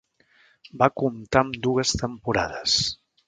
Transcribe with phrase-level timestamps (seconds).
[0.83, 2.79] Va comptar amb dues temporades.